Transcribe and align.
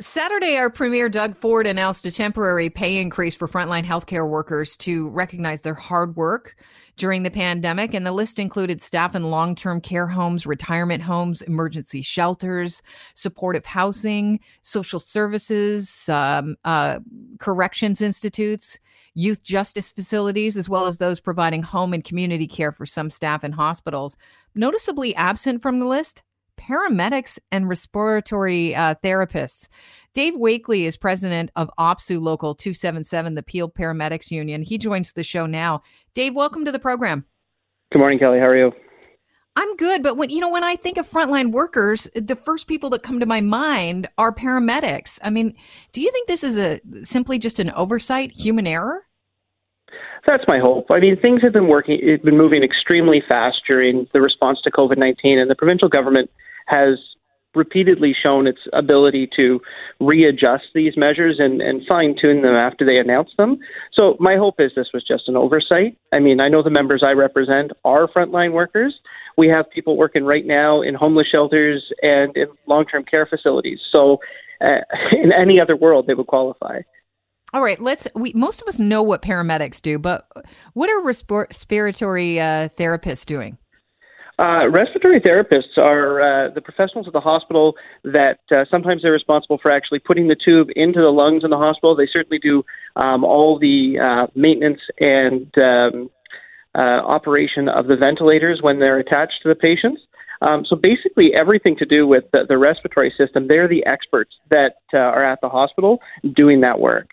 Saturday, 0.00 0.56
our 0.56 0.70
Premier 0.70 1.10
Doug 1.10 1.36
Ford 1.36 1.66
announced 1.66 2.06
a 2.06 2.10
temporary 2.10 2.70
pay 2.70 2.96
increase 2.96 3.36
for 3.36 3.46
frontline 3.46 3.84
healthcare 3.84 4.26
workers 4.26 4.74
to 4.78 5.10
recognize 5.10 5.60
their 5.60 5.74
hard 5.74 6.16
work 6.16 6.56
during 6.96 7.22
the 7.22 7.30
pandemic. 7.30 7.92
And 7.92 8.06
the 8.06 8.12
list 8.12 8.38
included 8.38 8.80
staff 8.80 9.14
in 9.14 9.30
long 9.30 9.54
term 9.54 9.78
care 9.78 10.06
homes, 10.06 10.46
retirement 10.46 11.02
homes, 11.02 11.42
emergency 11.42 12.00
shelters, 12.00 12.80
supportive 13.12 13.66
housing, 13.66 14.40
social 14.62 15.00
services, 15.00 16.08
um, 16.08 16.56
uh, 16.64 17.00
corrections 17.38 18.00
institutes, 18.00 18.78
youth 19.12 19.42
justice 19.42 19.90
facilities, 19.90 20.56
as 20.56 20.66
well 20.66 20.86
as 20.86 20.96
those 20.96 21.20
providing 21.20 21.62
home 21.62 21.92
and 21.92 22.04
community 22.04 22.46
care 22.46 22.72
for 22.72 22.86
some 22.86 23.10
staff 23.10 23.44
in 23.44 23.52
hospitals. 23.52 24.16
Noticeably 24.54 25.14
absent 25.14 25.60
from 25.60 25.78
the 25.78 25.86
list 25.86 26.22
paramedics 26.60 27.38
and 27.50 27.68
respiratory 27.68 28.74
uh, 28.74 28.94
therapists. 29.02 29.68
Dave 30.12 30.34
Wakely 30.36 30.84
is 30.84 30.96
president 30.96 31.50
of 31.56 31.70
OPSEU 31.78 32.20
Local 32.20 32.54
277, 32.54 33.34
the 33.34 33.42
Peel 33.42 33.70
Paramedics 33.70 34.30
Union. 34.30 34.62
He 34.62 34.76
joins 34.76 35.12
the 35.12 35.22
show 35.22 35.46
now. 35.46 35.82
Dave, 36.14 36.34
welcome 36.34 36.64
to 36.64 36.72
the 36.72 36.78
program. 36.78 37.24
Good 37.92 37.98
morning, 37.98 38.18
Kelly. 38.18 38.38
How 38.38 38.46
are 38.46 38.56
you? 38.56 38.72
I'm 39.56 39.76
good, 39.76 40.02
but 40.02 40.16
when 40.16 40.30
you 40.30 40.40
know 40.40 40.48
when 40.48 40.64
I 40.64 40.76
think 40.76 40.96
of 40.96 41.10
frontline 41.10 41.50
workers, 41.52 42.08
the 42.14 42.36
first 42.36 42.66
people 42.66 42.90
that 42.90 43.02
come 43.02 43.20
to 43.20 43.26
my 43.26 43.40
mind 43.40 44.08
are 44.16 44.32
paramedics. 44.32 45.18
I 45.22 45.30
mean, 45.30 45.54
do 45.92 46.00
you 46.00 46.10
think 46.12 46.28
this 46.28 46.44
is 46.44 46.58
a 46.58 46.80
simply 47.02 47.38
just 47.38 47.58
an 47.58 47.70
oversight, 47.72 48.32
human 48.32 48.66
error? 48.66 49.06
That's 50.26 50.44
my 50.46 50.58
hope. 50.58 50.86
I 50.90 51.00
mean, 51.00 51.16
things 51.20 51.42
have 51.42 51.52
been 51.52 51.68
working, 51.68 51.98
it's 52.02 52.24
been 52.24 52.36
moving 52.36 52.62
extremely 52.62 53.22
fast 53.28 53.62
during 53.66 54.06
the 54.12 54.20
response 54.20 54.60
to 54.64 54.70
COVID 54.70 54.98
19, 54.98 55.38
and 55.38 55.50
the 55.50 55.54
provincial 55.54 55.88
government 55.88 56.30
has 56.66 56.98
repeatedly 57.54 58.14
shown 58.24 58.46
its 58.46 58.60
ability 58.72 59.28
to 59.36 59.60
readjust 59.98 60.64
these 60.74 60.96
measures 60.96 61.36
and, 61.38 61.60
and 61.60 61.82
fine 61.88 62.14
tune 62.20 62.42
them 62.42 62.54
after 62.54 62.86
they 62.86 62.96
announce 62.96 63.30
them. 63.36 63.58
So 63.92 64.16
my 64.20 64.36
hope 64.36 64.56
is 64.60 64.70
this 64.76 64.90
was 64.94 65.04
just 65.06 65.28
an 65.28 65.36
oversight. 65.36 65.96
I 66.14 66.20
mean, 66.20 66.40
I 66.40 66.48
know 66.48 66.62
the 66.62 66.70
members 66.70 67.02
I 67.04 67.12
represent 67.12 67.72
are 67.84 68.06
frontline 68.08 68.52
workers. 68.52 68.94
We 69.36 69.48
have 69.48 69.70
people 69.70 69.96
working 69.96 70.24
right 70.24 70.46
now 70.46 70.82
in 70.82 70.94
homeless 70.94 71.26
shelters 71.28 71.92
and 72.02 72.36
in 72.36 72.46
long 72.66 72.84
term 72.86 73.04
care 73.04 73.26
facilities. 73.26 73.80
So 73.92 74.18
uh, 74.60 74.80
in 75.12 75.32
any 75.32 75.60
other 75.60 75.76
world, 75.76 76.06
they 76.06 76.14
would 76.14 76.28
qualify. 76.28 76.80
All 77.52 77.62
right, 77.62 77.80
let's. 77.80 78.06
We 78.14 78.32
most 78.34 78.62
of 78.62 78.68
us 78.68 78.78
know 78.78 79.02
what 79.02 79.22
paramedics 79.22 79.82
do, 79.82 79.98
but 79.98 80.28
what 80.74 80.88
are 80.88 81.02
respiratory 81.02 82.38
uh, 82.38 82.68
therapists 82.68 83.26
doing? 83.26 83.58
Uh, 84.38 84.68
respiratory 84.70 85.20
therapists 85.20 85.76
are 85.76 86.20
uh, 86.22 86.50
the 86.54 86.62
professionals 86.62 87.06
at 87.06 87.12
the 87.12 87.20
hospital 87.20 87.74
that 88.04 88.38
uh, 88.56 88.64
sometimes 88.70 89.02
they're 89.02 89.12
responsible 89.12 89.58
for 89.60 89.70
actually 89.70 89.98
putting 89.98 90.28
the 90.28 90.36
tube 90.36 90.68
into 90.76 90.98
the 91.00 91.10
lungs 91.10 91.44
in 91.44 91.50
the 91.50 91.58
hospital. 91.58 91.94
They 91.94 92.08
certainly 92.10 92.38
do 92.38 92.64
um, 92.96 93.22
all 93.22 93.58
the 93.58 93.98
uh, 93.98 94.26
maintenance 94.34 94.80
and 94.98 95.52
um, 95.58 96.10
uh, 96.74 97.02
operation 97.04 97.68
of 97.68 97.86
the 97.86 97.96
ventilators 97.96 98.60
when 98.62 98.78
they're 98.78 98.98
attached 98.98 99.42
to 99.42 99.50
the 99.50 99.54
patients. 99.54 100.00
Um, 100.40 100.64
so 100.64 100.74
basically, 100.74 101.32
everything 101.38 101.76
to 101.76 101.84
do 101.84 102.06
with 102.06 102.24
the, 102.32 102.46
the 102.48 102.56
respiratory 102.56 103.12
system, 103.18 103.46
they're 103.46 103.68
the 103.68 103.84
experts 103.84 104.32
that 104.50 104.76
uh, 104.94 104.98
are 104.98 105.24
at 105.24 105.42
the 105.42 105.50
hospital 105.50 106.00
doing 106.34 106.62
that 106.62 106.80
work. 106.80 107.08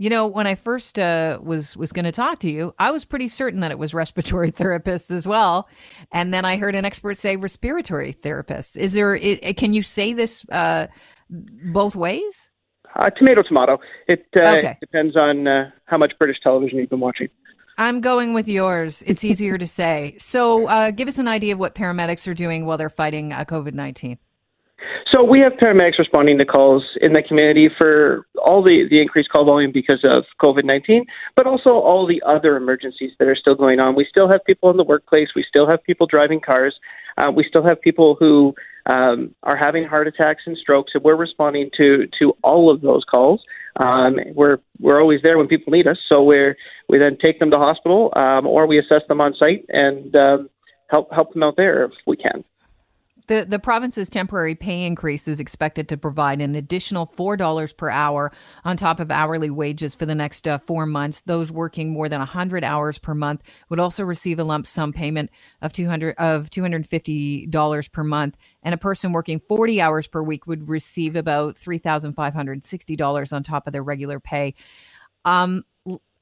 You 0.00 0.08
know, 0.08 0.26
when 0.26 0.46
I 0.46 0.54
first 0.54 0.98
uh, 0.98 1.38
was 1.42 1.76
was 1.76 1.92
going 1.92 2.06
to 2.06 2.10
talk 2.10 2.38
to 2.38 2.50
you, 2.50 2.74
I 2.78 2.90
was 2.90 3.04
pretty 3.04 3.28
certain 3.28 3.60
that 3.60 3.70
it 3.70 3.78
was 3.78 3.92
respiratory 3.92 4.50
therapists 4.60 5.10
as 5.10 5.26
well, 5.26 5.68
and 6.10 6.32
then 6.32 6.46
I 6.46 6.56
heard 6.56 6.74
an 6.74 6.86
expert 6.86 7.18
say 7.18 7.36
respiratory 7.36 8.14
therapists. 8.14 8.78
Is 8.78 8.94
there? 8.94 9.14
Is, 9.14 9.40
can 9.58 9.74
you 9.74 9.82
say 9.82 10.14
this 10.14 10.46
uh, 10.50 10.86
both 11.28 11.96
ways? 11.96 12.50
Uh, 12.96 13.10
tomato, 13.10 13.42
tomato. 13.42 13.78
It 14.08 14.24
uh, 14.38 14.56
okay. 14.56 14.78
depends 14.80 15.16
on 15.16 15.46
uh, 15.46 15.70
how 15.84 15.98
much 15.98 16.14
British 16.18 16.38
television 16.42 16.78
you've 16.78 16.88
been 16.88 17.00
watching. 17.00 17.28
I'm 17.76 18.00
going 18.00 18.32
with 18.32 18.48
yours. 18.48 19.02
It's 19.06 19.22
easier 19.22 19.58
to 19.58 19.66
say. 19.66 20.14
So, 20.16 20.66
uh, 20.66 20.92
give 20.92 21.08
us 21.08 21.18
an 21.18 21.28
idea 21.28 21.52
of 21.52 21.58
what 21.58 21.74
paramedics 21.74 22.26
are 22.26 22.32
doing 22.32 22.64
while 22.64 22.78
they're 22.78 22.88
fighting 22.88 23.32
COVID 23.32 23.74
nineteen. 23.74 24.18
So 25.12 25.24
we 25.24 25.40
have 25.40 25.54
paramedics 25.54 25.98
responding 25.98 26.38
to 26.38 26.44
calls 26.44 26.84
in 27.00 27.12
the 27.12 27.22
community 27.22 27.68
for 27.76 28.26
all 28.40 28.62
the, 28.62 28.86
the 28.88 29.00
increased 29.00 29.28
call 29.30 29.44
volume 29.44 29.72
because 29.72 30.00
of 30.04 30.24
COVID 30.40 30.64
19, 30.64 31.04
but 31.34 31.46
also 31.48 31.70
all 31.70 32.06
the 32.06 32.22
other 32.24 32.56
emergencies 32.56 33.10
that 33.18 33.26
are 33.26 33.34
still 33.34 33.56
going 33.56 33.80
on. 33.80 33.96
We 33.96 34.06
still 34.08 34.28
have 34.30 34.44
people 34.44 34.70
in 34.70 34.76
the 34.76 34.84
workplace. 34.84 35.28
We 35.34 35.44
still 35.48 35.68
have 35.68 35.82
people 35.82 36.06
driving 36.06 36.40
cars. 36.40 36.78
Uh, 37.18 37.32
we 37.34 37.44
still 37.48 37.66
have 37.66 37.80
people 37.80 38.16
who 38.20 38.54
um, 38.86 39.34
are 39.42 39.56
having 39.56 39.84
heart 39.84 40.06
attacks 40.06 40.42
and 40.46 40.56
strokes, 40.56 40.92
and 40.94 41.02
we're 41.02 41.16
responding 41.16 41.70
to, 41.76 42.06
to 42.20 42.32
all 42.44 42.70
of 42.72 42.80
those 42.80 43.04
calls. 43.04 43.42
Um, 43.82 44.16
we're 44.34 44.58
we're 44.78 45.00
always 45.00 45.20
there 45.22 45.38
when 45.38 45.48
people 45.48 45.72
need 45.72 45.86
us, 45.86 45.98
so 46.10 46.22
we 46.22 46.54
we 46.88 46.98
then 46.98 47.16
take 47.22 47.38
them 47.38 47.50
to 47.50 47.58
hospital 47.58 48.12
um, 48.16 48.46
or 48.46 48.66
we 48.66 48.78
assess 48.78 49.02
them 49.08 49.20
on 49.20 49.34
site 49.34 49.64
and 49.68 50.14
um, 50.16 50.50
help 50.88 51.08
help 51.12 51.32
them 51.32 51.42
out 51.42 51.56
there 51.56 51.84
if 51.84 51.92
we 52.06 52.16
can. 52.16 52.44
The, 53.30 53.46
the 53.48 53.60
province's 53.60 54.10
temporary 54.10 54.56
pay 54.56 54.84
increase 54.84 55.28
is 55.28 55.38
expected 55.38 55.88
to 55.90 55.96
provide 55.96 56.40
an 56.40 56.56
additional 56.56 57.06
$4 57.06 57.76
per 57.76 57.88
hour 57.88 58.32
on 58.64 58.76
top 58.76 58.98
of 58.98 59.12
hourly 59.12 59.50
wages 59.50 59.94
for 59.94 60.04
the 60.04 60.16
next 60.16 60.48
uh, 60.48 60.58
four 60.58 60.84
months. 60.84 61.20
Those 61.20 61.52
working 61.52 61.92
more 61.92 62.08
than 62.08 62.18
100 62.18 62.64
hours 62.64 62.98
per 62.98 63.14
month 63.14 63.44
would 63.68 63.78
also 63.78 64.02
receive 64.02 64.40
a 64.40 64.42
lump 64.42 64.66
sum 64.66 64.92
payment 64.92 65.30
of 65.62 65.72
200 65.72 66.16
of 66.18 66.50
$250 66.50 67.92
per 67.92 68.02
month. 68.02 68.36
And 68.64 68.74
a 68.74 68.78
person 68.78 69.12
working 69.12 69.38
40 69.38 69.80
hours 69.80 70.08
per 70.08 70.24
week 70.24 70.48
would 70.48 70.68
receive 70.68 71.14
about 71.14 71.54
$3,560 71.54 73.32
on 73.32 73.42
top 73.44 73.68
of 73.68 73.72
their 73.72 73.84
regular 73.84 74.18
pay. 74.18 74.56
Um, 75.24 75.64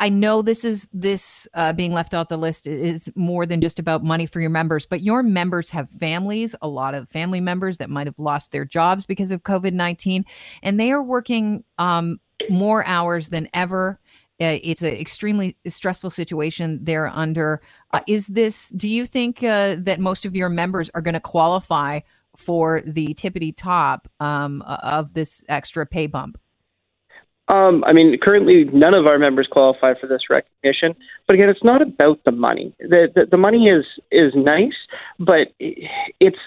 I 0.00 0.08
know 0.08 0.42
this 0.42 0.64
is 0.64 0.88
this 0.92 1.46
uh, 1.54 1.72
being 1.72 1.92
left 1.92 2.12
off 2.12 2.28
the 2.28 2.36
list 2.36 2.66
is 2.66 3.10
more 3.14 3.46
than 3.46 3.60
just 3.60 3.78
about 3.78 4.02
money 4.02 4.26
for 4.26 4.40
your 4.40 4.50
members, 4.50 4.84
but 4.84 5.00
your 5.00 5.22
members 5.22 5.70
have 5.70 5.88
families, 5.90 6.56
a 6.60 6.66
lot 6.66 6.94
of 6.94 7.08
family 7.08 7.40
members 7.40 7.78
that 7.78 7.88
might 7.88 8.08
have 8.08 8.18
lost 8.18 8.50
their 8.50 8.64
jobs 8.64 9.06
because 9.06 9.30
of 9.30 9.44
COVID 9.44 9.72
19, 9.72 10.24
and 10.62 10.80
they 10.80 10.90
are 10.90 11.02
working 11.02 11.62
um, 11.78 12.18
more 12.50 12.84
hours 12.86 13.28
than 13.28 13.48
ever. 13.54 14.00
Uh, 14.40 14.58
it's 14.64 14.82
an 14.82 14.94
extremely 14.94 15.56
stressful 15.68 16.10
situation 16.10 16.80
they're 16.82 17.06
under. 17.06 17.62
Uh, 17.92 18.00
is 18.08 18.26
this, 18.26 18.70
do 18.70 18.88
you 18.88 19.06
think 19.06 19.44
uh, 19.44 19.76
that 19.78 20.00
most 20.00 20.24
of 20.24 20.34
your 20.34 20.48
members 20.48 20.90
are 20.94 21.00
going 21.00 21.14
to 21.14 21.20
qualify 21.20 22.00
for 22.36 22.82
the 22.86 23.14
tippity 23.14 23.54
top 23.56 24.08
um, 24.18 24.62
of 24.62 25.14
this 25.14 25.44
extra 25.48 25.86
pay 25.86 26.08
bump? 26.08 26.38
Um, 27.48 27.82
I 27.84 27.92
mean, 27.92 28.16
currently 28.22 28.64
none 28.72 28.94
of 28.94 29.06
our 29.06 29.18
members 29.18 29.48
qualify 29.50 29.94
for 30.00 30.06
this 30.06 30.30
recognition. 30.30 30.94
But 31.26 31.34
again, 31.34 31.48
it's 31.48 31.64
not 31.64 31.82
about 31.82 32.20
the 32.24 32.30
money. 32.32 32.72
The 32.78 33.08
the, 33.14 33.26
the 33.30 33.36
money 33.36 33.64
is 33.64 33.84
is 34.10 34.32
nice, 34.34 34.76
but 35.18 35.48
it's 35.58 36.38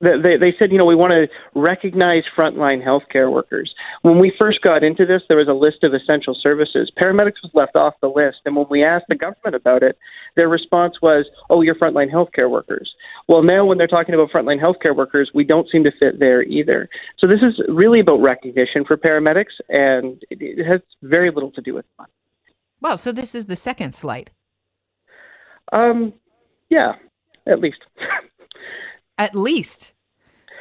they, 0.00 0.36
they 0.40 0.54
said, 0.58 0.72
you 0.72 0.78
know, 0.78 0.84
we 0.84 0.96
want 0.96 1.12
to 1.12 1.28
recognize 1.58 2.24
frontline 2.36 2.84
healthcare 2.84 3.32
workers. 3.32 3.72
When 4.02 4.18
we 4.18 4.32
first 4.40 4.60
got 4.62 4.82
into 4.82 5.06
this, 5.06 5.22
there 5.28 5.38
was 5.38 5.48
a 5.48 5.52
list 5.52 5.84
of 5.84 5.94
essential 5.94 6.36
services. 6.40 6.90
Paramedics 7.00 7.42
was 7.42 7.50
left 7.54 7.76
off 7.76 7.94
the 8.00 8.08
list. 8.08 8.38
And 8.44 8.56
when 8.56 8.66
we 8.68 8.82
asked 8.84 9.06
the 9.08 9.14
government 9.14 9.54
about 9.54 9.82
it, 9.82 9.96
their 10.36 10.48
response 10.48 10.94
was, 11.00 11.26
oh, 11.48 11.62
you're 11.62 11.76
frontline 11.76 12.12
healthcare 12.12 12.50
workers. 12.50 12.92
Well, 13.28 13.42
now 13.42 13.64
when 13.64 13.78
they're 13.78 13.86
talking 13.86 14.14
about 14.14 14.30
frontline 14.30 14.60
healthcare 14.60 14.94
workers, 14.94 15.30
we 15.34 15.44
don't 15.44 15.68
seem 15.70 15.84
to 15.84 15.92
fit 15.98 16.18
there 16.18 16.42
either. 16.42 16.88
So 17.18 17.26
this 17.26 17.40
is 17.40 17.60
really 17.68 18.00
about 18.00 18.20
recognition 18.20 18.84
for 18.84 18.96
paramedics, 18.96 19.54
and 19.68 20.22
it, 20.30 20.38
it 20.40 20.64
has 20.64 20.80
very 21.02 21.30
little 21.30 21.52
to 21.52 21.62
do 21.62 21.74
with 21.74 21.86
money. 21.98 22.12
Well, 22.80 22.98
so 22.98 23.12
this 23.12 23.34
is 23.34 23.46
the 23.46 23.56
second 23.56 23.94
slide. 23.94 24.30
Um, 25.72 26.12
yeah, 26.68 26.92
at 27.46 27.60
least. 27.60 27.78
at 29.18 29.34
least. 29.34 29.94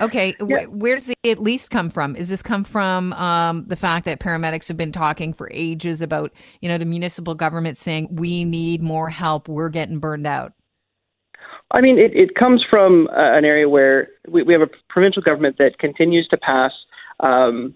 Okay, 0.00 0.34
yeah. 0.40 0.64
where 0.64 0.96
does 0.96 1.06
the 1.06 1.14
at 1.30 1.42
least 1.42 1.70
come 1.70 1.90
from? 1.90 2.16
Is 2.16 2.28
this 2.28 2.42
come 2.42 2.64
from 2.64 3.12
um, 3.12 3.66
the 3.66 3.76
fact 3.76 4.06
that 4.06 4.20
paramedics 4.20 4.68
have 4.68 4.76
been 4.76 4.92
talking 4.92 5.34
for 5.34 5.50
ages 5.52 6.00
about, 6.00 6.32
you 6.60 6.68
know, 6.68 6.78
the 6.78 6.86
municipal 6.86 7.34
government 7.34 7.76
saying 7.76 8.08
we 8.10 8.44
need 8.44 8.80
more 8.80 9.10
help, 9.10 9.48
we're 9.48 9.68
getting 9.68 9.98
burned 9.98 10.26
out? 10.26 10.54
I 11.72 11.80
mean, 11.80 11.98
it, 11.98 12.12
it 12.14 12.34
comes 12.34 12.64
from 12.68 13.08
uh, 13.08 13.36
an 13.36 13.44
area 13.44 13.68
where 13.68 14.08
we, 14.28 14.42
we 14.42 14.52
have 14.52 14.62
a 14.62 14.70
provincial 14.88 15.22
government 15.22 15.56
that 15.58 15.78
continues 15.78 16.26
to 16.28 16.36
pass 16.36 16.72
um, 17.20 17.74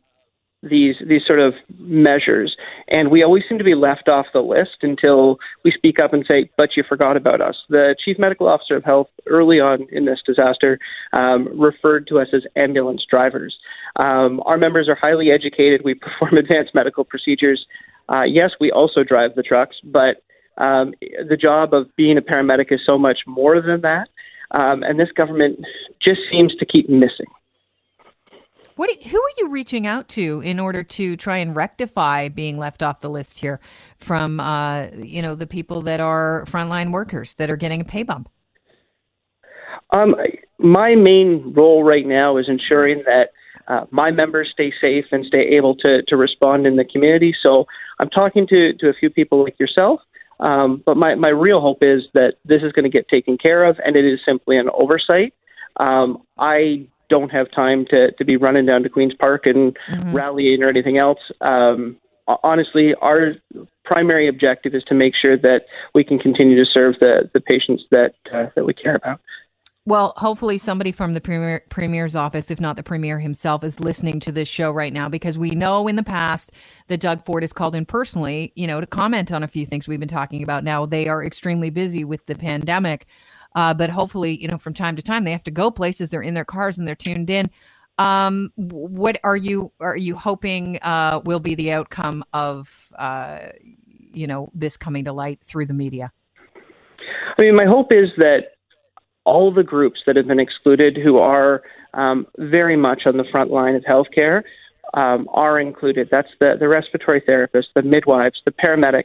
these 0.63 0.97
these 1.07 1.23
sort 1.27 1.41
of 1.41 1.55
measures, 1.79 2.57
and 2.89 3.11
we 3.11 3.23
always 3.23 3.45
seem 3.49 3.59
to 3.59 3.65
be 3.65 3.75
left 3.75 4.09
off 4.09 4.27
the 4.33 4.41
list 4.41 4.79
until 4.83 5.39
we 5.65 5.71
speak 5.71 6.01
up 6.01 6.13
and 6.13 6.25
say, 6.31 6.51
"But 6.57 6.77
you 6.77 6.83
forgot 6.89 7.17
about 7.17 7.41
us." 7.41 7.57
The 7.69 7.95
chief 8.05 8.19
medical 8.19 8.49
officer 8.49 8.77
of 8.77 8.85
health 8.85 9.09
early 9.27 9.61
on 9.61 9.87
in 9.93 10.05
this 10.05 10.21
disaster 10.27 10.79
um, 11.13 11.49
referred 11.59 12.07
to 12.09 12.19
us 12.19 12.29
as 12.33 12.43
ambulance 12.57 13.05
drivers. 13.09 13.57
Um, 13.97 14.43
our 14.47 14.59
members 14.59 14.89
are 14.89 14.99
highly 15.01 15.31
educated. 15.31 15.83
We 15.85 15.95
perform 16.07 16.35
advanced 16.35 16.75
medical 16.75 17.05
procedures. 17.05 17.67
Uh, 18.09 18.23
yes, 18.23 18.51
we 18.61 18.71
also 18.71 19.03
drive 19.03 19.35
the 19.35 19.43
trucks, 19.43 19.77
but 19.85 20.23
um, 20.59 20.95
the 21.01 21.37
job 21.37 21.75
of 21.75 21.95
being 21.97 22.17
a 22.17 22.23
paramedic 22.23 22.73
is 22.73 22.81
so 22.89 22.99
much 22.99 23.19
more 23.27 23.61
than 23.61 23.83
that. 23.83 24.09
Um, 24.53 24.83
and 24.83 24.99
this 24.99 25.11
government 25.13 25.59
just 26.01 26.21
seems 26.31 26.55
to 26.57 26.67
keep 26.67 26.89
missing. 26.89 27.27
What 28.77 28.91
who 29.03 29.17
are 29.17 29.33
you 29.39 29.49
reaching 29.49 29.87
out 29.87 30.09
to 30.11 30.41
in 30.41 30.61
order 30.61 30.83
to 30.83 31.17
try 31.17 31.39
and 31.39 31.57
rectify 31.57 32.29
being 32.29 32.59
left 32.59 32.83
off 32.83 33.01
the 33.01 33.09
list 33.09 33.39
here 33.39 33.59
from 33.97 34.39
uh, 34.39 34.89
you 34.97 35.23
know 35.23 35.35
the 35.35 35.47
people 35.47 35.81
that 35.83 35.99
are 36.01 36.45
frontline 36.47 36.93
workers 36.93 37.35
that 37.35 37.51
are 37.51 37.57
getting 37.57 37.81
a 37.81 37.85
pay 37.85 38.03
bump? 38.03 38.29
Um, 39.95 40.15
my 40.59 40.95
main 40.95 41.55
role 41.57 41.85
right 41.85 42.07
now 42.07 42.37
is 42.37 42.47
ensuring 42.49 43.03
that 43.07 43.31
uh, 43.69 43.87
my 43.91 44.11
members 44.11 44.51
stay 44.53 44.73
safe 44.81 45.07
and 45.11 45.25
stay 45.25 45.55
able 45.57 45.75
to, 45.77 46.03
to 46.09 46.17
respond 46.17 46.67
in 46.67 46.77
the 46.77 46.85
community. 46.85 47.35
So 47.45 47.67
I'm 47.99 48.11
talking 48.11 48.47
to, 48.49 48.75
to 48.75 48.89
a 48.89 48.95
few 48.95 49.11
people 49.11 49.43
like 49.43 49.59
yourself, 49.59 50.01
um, 50.41 50.83
but 50.85 50.97
my, 50.97 51.15
my 51.15 51.31
real 51.31 51.61
hope 51.61 51.79
is 51.81 52.03
that 52.15 52.35
this 52.45 52.63
is 52.63 52.73
going 52.73 52.85
to 52.85 52.91
get 52.91 53.09
taken 53.09 53.39
care 53.39 53.65
of 53.65 53.79
and 53.85 53.97
it 53.97 54.05
is 54.05 54.21
simply 54.29 54.59
an 54.59 54.69
oversight. 54.73 55.35
Um, 55.79 56.23
I 56.39 56.87
don't 57.09 57.31
have 57.31 57.51
time 57.53 57.87
to, 57.91 58.13
to 58.13 58.25
be 58.25 58.37
running 58.37 58.67
down 58.67 58.83
to 58.83 58.89
Queen's 58.89 59.15
Park 59.15 59.47
and 59.47 59.77
mm-hmm. 59.91 60.15
rallying 60.15 60.63
or 60.63 60.69
anything 60.69 60.99
else. 60.99 61.21
Um, 61.41 61.97
honestly, 62.43 62.95
our 63.01 63.33
primary 63.85 64.29
objective 64.29 64.75
is 64.75 64.83
to 64.85 64.95
make 64.95 65.15
sure 65.15 65.37
that 65.39 65.63
we 65.95 66.05
can 66.05 66.19
continue 66.19 66.57
to 66.57 66.71
serve 66.71 66.95
the, 67.01 67.31
the 67.33 67.41
patients 67.41 67.85
that, 67.91 68.15
uh, 68.33 68.47
that 68.55 68.65
we 68.65 68.75
care 68.75 68.97
about. 68.97 69.21
Well, 69.87 70.15
hopefully 70.17 70.59
somebody 70.59 70.91
from 70.91 71.15
the 71.15 71.21
premier, 71.21 71.63
premier's 71.71 72.17
office, 72.17 72.51
if 72.51 72.61
not 72.61 72.77
the 72.77 72.83
premier 72.83 73.21
himself, 73.21 73.63
is 73.63 73.79
listening 73.79 74.19
to 74.21 74.33
this 74.33 74.49
show 74.49 74.73
right 74.73 74.93
now 74.93 75.09
because 75.09 75.39
we 75.39 75.51
know 75.51 75.87
in 75.87 75.95
the 75.95 76.03
past 76.03 76.51
that 76.89 76.99
Doug 76.99 77.25
Ford 77.25 77.45
has 77.45 77.53
called 77.53 77.77
in 77.77 77.87
personally, 77.87 78.53
you 78.57 78.67
know, 78.67 78.81
to 78.81 78.87
comment 78.89 79.31
on 79.31 79.45
a 79.45 79.49
few 79.49 79.65
things 79.65 79.87
we've 79.87 80.01
been 80.01 80.09
talking 80.09 80.43
about. 80.43 80.65
Now 80.65 80.87
they 80.87 81.07
are 81.07 81.25
extremely 81.25 81.71
busy 81.71 82.03
with 82.03 82.27
the 82.27 82.35
pandemic, 82.35 83.07
uh, 83.55 83.75
but 83.75 83.91
hopefully, 83.91 84.41
you 84.41 84.49
know, 84.49 84.59
from 84.59 84.75
time 84.75 84.97
to 84.97 85.03
time 85.03 85.25
they 85.25 85.33
have 85.33 85.45
to 85.45 85.51
go 85.51 85.71
places. 85.71 86.11
They're 86.11 86.23
in 86.23 86.35
their 86.35 86.45
cars 86.45 86.79
and 86.79 86.87
they're 86.87 86.95
tuned 86.95 87.31
in. 87.31 87.51
Um, 87.99 88.53
what 88.57 89.19
are 89.25 89.37
you 89.37 89.73
are 89.81 89.97
you 89.97 90.17
hoping 90.17 90.79
uh, 90.83 91.21
will 91.25 91.41
be 91.41 91.55
the 91.55 91.73
outcome 91.73 92.25
of 92.33 92.93
uh, 92.99 93.39
you 94.13 94.27
know 94.27 94.51
this 94.55 94.77
coming 94.77 95.05
to 95.05 95.13
light 95.13 95.41
through 95.45 95.67
the 95.67 95.75
media? 95.75 96.13
I 97.39 97.43
mean, 97.43 97.55
my 97.55 97.67
hope 97.67 97.93
is 97.93 98.11
that 98.19 98.57
all 99.25 99.53
the 99.53 99.63
groups 99.63 100.01
that 100.07 100.17
have 100.17 100.27
been 100.27 100.41
excluded 100.41 100.97
who 101.03 101.19
are 101.19 101.63
um, 101.95 102.27
very 102.39 102.77
much 102.77 103.03
on 103.07 103.17
the 103.17 103.25
front 103.31 103.51
line 103.51 103.75
of 103.75 103.83
healthcare 103.83 104.43
um, 104.95 105.29
are 105.33 105.59
included. 105.59 106.09
That's 106.11 106.29
the, 106.41 106.55
the 106.59 106.69
respiratory 106.69 107.21
therapists, 107.23 107.67
the 107.75 107.83
midwives, 107.83 108.41
the 108.45 108.53
paramedics, 108.53 109.05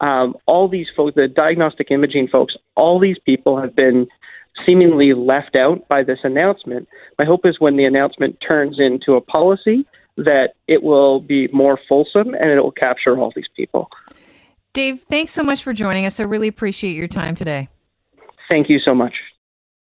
um, 0.00 0.36
all 0.46 0.68
these 0.68 0.86
folks, 0.96 1.14
the 1.14 1.28
diagnostic 1.28 1.90
imaging 1.90 2.28
folks, 2.28 2.54
all 2.76 3.00
these 3.00 3.18
people 3.24 3.60
have 3.60 3.74
been 3.74 4.06
seemingly 4.66 5.12
left 5.14 5.56
out 5.56 5.86
by 5.88 6.02
this 6.02 6.18
announcement. 6.24 6.88
My 7.18 7.26
hope 7.26 7.44
is 7.44 7.60
when 7.60 7.76
the 7.76 7.84
announcement 7.84 8.38
turns 8.46 8.78
into 8.78 9.14
a 9.14 9.20
policy 9.20 9.86
that 10.16 10.54
it 10.66 10.82
will 10.82 11.20
be 11.20 11.48
more 11.48 11.78
fulsome 11.88 12.34
and 12.34 12.50
it 12.50 12.60
will 12.62 12.72
capture 12.72 13.18
all 13.18 13.32
these 13.34 13.48
people. 13.54 13.90
Dave, 14.72 15.02
thanks 15.08 15.32
so 15.32 15.42
much 15.42 15.62
for 15.62 15.72
joining 15.72 16.06
us. 16.06 16.20
I 16.20 16.24
really 16.24 16.48
appreciate 16.48 16.94
your 16.96 17.08
time 17.08 17.34
today. 17.34 17.68
Thank 18.50 18.68
you 18.68 18.78
so 18.78 18.94
much. 18.94 19.14